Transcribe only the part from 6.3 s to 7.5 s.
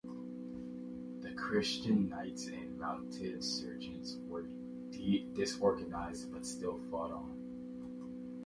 but still fought on.